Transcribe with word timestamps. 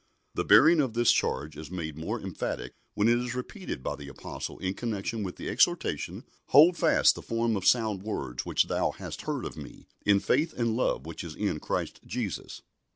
"The 0.33 0.43
bearing 0.43 0.81
of 0.81 0.93
this 0.95 1.11
charge 1.11 1.55
is 1.55 1.69
made 1.69 1.95
more 1.95 2.19
emphatic 2.19 2.73
when 2.95 3.07
it 3.07 3.19
is 3.19 3.35
repeated 3.35 3.83
by 3.83 3.95
the 3.95 4.07
Apostle 4.07 4.57
in 4.57 4.73
connection 4.73 5.21
with 5.21 5.35
the 5.35 5.47
exhortation, 5.47 6.23
"Hold 6.47 6.75
fast 6.75 7.13
the 7.13 7.21
form 7.21 7.55
of 7.55 7.67
sound 7.67 8.01
words, 8.01 8.43
which 8.43 8.63
thou 8.65 8.89
hast 8.93 9.21
heard 9.29 9.45
of 9.45 9.55
me, 9.55 9.87
in 10.03 10.19
faith 10.19 10.53
and 10.57 10.75
love 10.75 11.05
which 11.05 11.23
is 11.23 11.35
in 11.35 11.59
Christ 11.59 11.99
Jesus." 12.03 12.63